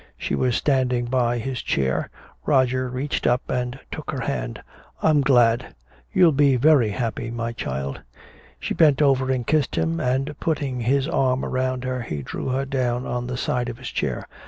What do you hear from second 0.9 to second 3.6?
by his chair. Roger reached up